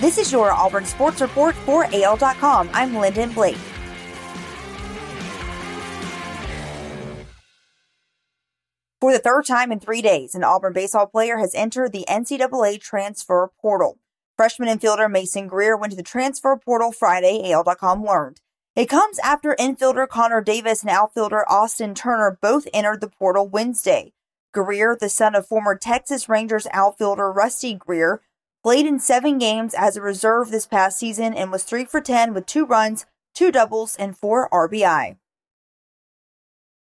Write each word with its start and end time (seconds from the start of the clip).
This 0.00 0.16
is 0.16 0.32
your 0.32 0.50
Auburn 0.50 0.86
Sports 0.86 1.20
Report 1.20 1.54
for 1.54 1.84
AL.com. 1.92 2.70
I'm 2.72 2.96
Lyndon 2.96 3.32
Blake. 3.32 3.58
For 8.98 9.12
the 9.12 9.18
third 9.18 9.44
time 9.44 9.70
in 9.70 9.78
three 9.78 10.00
days, 10.00 10.34
an 10.34 10.42
Auburn 10.42 10.72
baseball 10.72 11.06
player 11.06 11.36
has 11.36 11.54
entered 11.54 11.92
the 11.92 12.06
NCAA 12.08 12.80
transfer 12.80 13.50
portal. 13.60 13.98
Freshman 14.38 14.70
infielder 14.70 15.10
Mason 15.10 15.46
Greer 15.46 15.76
went 15.76 15.90
to 15.90 15.98
the 15.98 16.02
transfer 16.02 16.56
portal 16.56 16.92
Friday, 16.92 17.52
AL.com 17.52 18.02
learned. 18.02 18.40
It 18.74 18.86
comes 18.86 19.18
after 19.18 19.54
infielder 19.60 20.08
Connor 20.08 20.40
Davis 20.40 20.80
and 20.80 20.90
outfielder 20.90 21.46
Austin 21.46 21.94
Turner 21.94 22.38
both 22.40 22.66
entered 22.72 23.02
the 23.02 23.10
portal 23.10 23.46
Wednesday. 23.46 24.14
Greer, 24.54 24.96
the 24.98 25.10
son 25.10 25.34
of 25.34 25.46
former 25.46 25.76
Texas 25.76 26.26
Rangers 26.26 26.66
outfielder 26.72 27.30
Rusty 27.30 27.74
Greer, 27.74 28.22
played 28.62 28.86
in 28.86 28.98
seven 28.98 29.38
games 29.38 29.74
as 29.74 29.96
a 29.96 30.02
reserve 30.02 30.50
this 30.50 30.66
past 30.66 30.98
season 30.98 31.34
and 31.34 31.50
was 31.50 31.64
3 31.64 31.84
for 31.84 32.00
10 32.00 32.34
with 32.34 32.46
two 32.46 32.66
runs, 32.66 33.06
two 33.34 33.50
doubles, 33.50 33.96
and 33.96 34.16
four 34.16 34.48
RBI. 34.50 35.16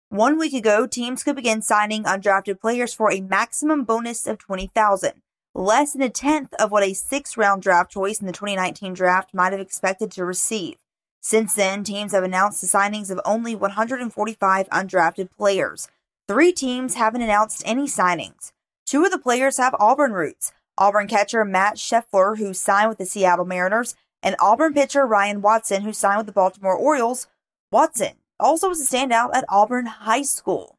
One 0.09 0.39
week 0.39 0.55
ago, 0.55 0.87
teams 0.87 1.25
could 1.25 1.37
begin 1.37 1.63
signing 1.63 2.05
undrafted 2.05 2.61
players 2.61 2.95
for 2.95 3.11
a 3.11 3.21
maximum 3.21 3.85
bonus 3.85 4.27
of 4.27 4.39
20000 4.39 5.23
less 5.57 5.93
than 5.93 6.03
a 6.03 6.11
tenth 6.11 6.53
of 6.55 6.71
what 6.71 6.85
a 6.85 6.93
six 6.93 7.37
round 7.37 7.63
draft 7.63 7.91
choice 7.91 8.21
in 8.21 8.27
the 8.27 8.33
2019 8.33 8.93
draft 8.95 9.33
might 9.33 9.53
have 9.53 9.61
expected 9.61 10.11
to 10.13 10.25
receive. 10.25 10.77
Since 11.21 11.55
then, 11.55 11.83
teams 11.83 12.13
have 12.13 12.23
announced 12.23 12.61
the 12.61 12.67
signings 12.67 13.11
of 13.11 13.21
only 13.25 13.55
145 13.55 14.69
undrafted 14.69 15.31
players. 15.37 15.89
Three 16.29 16.53
teams 16.53 16.95
haven't 16.95 17.23
announced 17.23 17.63
any 17.65 17.87
signings. 17.87 18.53
Two 18.85 19.05
of 19.05 19.11
the 19.11 19.19
players 19.19 19.57
have 19.57 19.75
Auburn 19.81 20.13
roots 20.13 20.53
Auburn 20.79 21.09
catcher 21.09 21.45
Matt 21.45 21.77
Scheffler, 21.77 22.39
who 22.39 22.53
signed 22.53 22.89
with 22.89 22.99
the 22.99 23.07
Seattle 23.07 23.45
Mariners, 23.45 23.95
and 24.23 24.37
Auburn 24.41 24.75
pitcher 24.75 25.07
Ryan 25.07 25.43
Watson, 25.43 25.83
who 25.83 25.93
signed 25.93 26.19
with 26.19 26.27
the 26.27 26.33
Baltimore 26.33 26.77
Orioles. 26.77 27.29
Watson 27.71 28.17
also 28.39 28.69
was 28.69 28.81
a 28.81 28.97
standout 28.97 29.31
at 29.35 29.45
Auburn 29.49 29.87
High 29.87 30.23
School. 30.23 30.79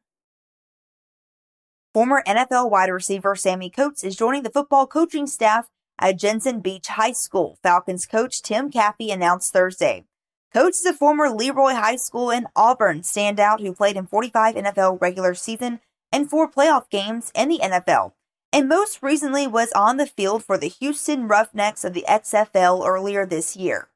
Former 1.94 2.22
NFL 2.26 2.70
wide 2.70 2.90
receiver 2.90 3.34
Sammie 3.34 3.70
Coates 3.70 4.04
is 4.04 4.14
joining 4.14 4.42
the 4.42 4.50
football 4.50 4.86
coaching 4.86 5.26
staff 5.26 5.68
at 5.98 6.18
Jensen 6.18 6.60
Beach 6.60 6.86
High 6.88 7.12
School, 7.12 7.58
Falcons 7.62 8.06
coach 8.06 8.42
Tim 8.42 8.70
Caffey 8.70 9.12
announced 9.12 9.52
Thursday. 9.52 10.04
Coates 10.52 10.80
is 10.80 10.86
a 10.86 10.92
former 10.92 11.28
Leroy 11.28 11.72
High 11.72 11.96
School 11.96 12.30
and 12.30 12.46
Auburn 12.54 13.00
standout 13.00 13.60
who 13.60 13.74
played 13.74 13.96
in 13.96 14.06
45 14.06 14.54
NFL 14.54 15.00
regular 15.00 15.34
season 15.34 15.80
and 16.12 16.30
four 16.30 16.50
playoff 16.50 16.88
games 16.88 17.32
in 17.34 17.48
the 17.48 17.58
NFL, 17.58 18.12
and 18.52 18.68
most 18.68 19.02
recently 19.02 19.46
was 19.46 19.72
on 19.72 19.96
the 19.96 20.06
field 20.06 20.44
for 20.44 20.56
the 20.56 20.68
Houston 20.68 21.28
Roughnecks 21.28 21.84
of 21.84 21.92
the 21.92 22.04
XFL 22.08 22.86
earlier 22.86 23.26
this 23.26 23.56
year. 23.56 23.88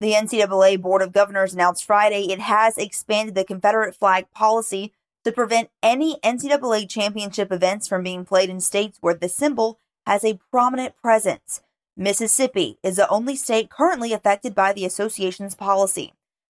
The 0.00 0.12
NCAA 0.12 0.80
Board 0.80 1.02
of 1.02 1.12
Governors 1.12 1.54
announced 1.54 1.84
Friday 1.84 2.30
it 2.30 2.40
has 2.40 2.76
expanded 2.76 3.34
the 3.34 3.44
Confederate 3.44 3.94
flag 3.94 4.26
policy 4.32 4.92
to 5.24 5.32
prevent 5.32 5.70
any 5.82 6.16
NCAA 6.22 6.88
championship 6.88 7.50
events 7.50 7.88
from 7.88 8.02
being 8.02 8.24
played 8.24 8.50
in 8.50 8.60
states 8.60 8.98
where 9.00 9.14
the 9.14 9.28
symbol 9.28 9.78
has 10.06 10.24
a 10.24 10.38
prominent 10.50 10.94
presence. 11.00 11.62
Mississippi 11.96 12.78
is 12.82 12.96
the 12.96 13.08
only 13.08 13.36
state 13.36 13.70
currently 13.70 14.12
affected 14.12 14.54
by 14.54 14.72
the 14.72 14.84
association's 14.84 15.54
policy. 15.54 16.12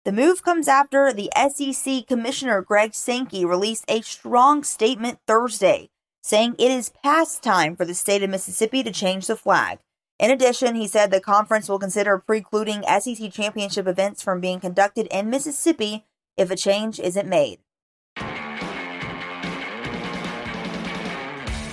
The 0.06 0.12
move 0.12 0.44
comes 0.44 0.68
after 0.68 1.12
the 1.12 1.32
SEC 1.34 2.06
Commissioner 2.06 2.62
Greg 2.62 2.94
Sankey 2.94 3.44
released 3.44 3.84
a 3.88 4.02
strong 4.02 4.62
statement 4.62 5.18
Thursday 5.26 5.90
saying 6.22 6.54
it 6.60 6.70
is 6.70 6.92
past 7.02 7.42
time 7.42 7.74
for 7.74 7.84
the 7.84 7.92
state 7.92 8.22
of 8.22 8.30
Mississippi 8.30 8.84
to 8.84 8.92
change 8.92 9.26
the 9.26 9.34
flag. 9.34 9.80
In 10.20 10.30
addition, 10.30 10.76
he 10.76 10.86
said 10.86 11.10
the 11.10 11.20
conference 11.20 11.68
will 11.68 11.80
consider 11.80 12.18
precluding 12.18 12.84
SEC 12.84 13.32
championship 13.32 13.88
events 13.88 14.22
from 14.22 14.40
being 14.40 14.60
conducted 14.60 15.08
in 15.10 15.28
Mississippi 15.28 16.06
if 16.36 16.52
a 16.52 16.56
change 16.56 17.00
isn't 17.00 17.28
made. 17.28 17.58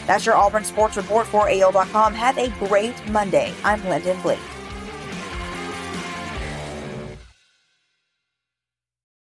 That's 0.07 0.25
your 0.25 0.35
Auburn 0.35 0.63
Sports 0.63 0.97
Report 0.97 1.27
for 1.27 1.47
AL.com. 1.49 2.15
Have 2.15 2.39
a 2.39 2.49
great 2.65 2.95
Monday. 3.09 3.53
I'm 3.63 3.87
Lyndon 3.87 4.19
Blake. 4.23 4.39